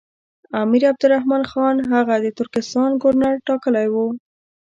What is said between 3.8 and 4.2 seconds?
وو.